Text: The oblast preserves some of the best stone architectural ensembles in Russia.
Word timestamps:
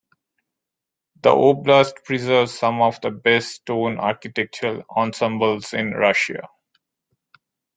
The 1.21 1.29
oblast 1.29 2.03
preserves 2.05 2.57
some 2.57 2.81
of 2.81 2.99
the 3.01 3.11
best 3.11 3.49
stone 3.49 3.99
architectural 3.99 4.81
ensembles 4.97 5.75
in 5.75 5.91
Russia. 5.91 6.47